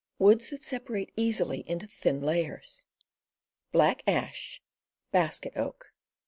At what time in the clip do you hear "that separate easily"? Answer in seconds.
0.49-1.59